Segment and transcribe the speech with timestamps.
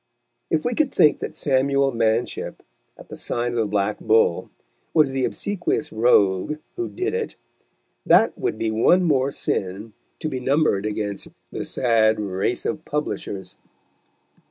[0.49, 2.63] If we could think that Samuel Manship,
[2.97, 4.49] at the Sign of the Black Bull,
[4.95, 7.35] was the obsequious rogue who did it,
[8.03, 13.57] that would be one more sin to be numbered against the sad race of publishers.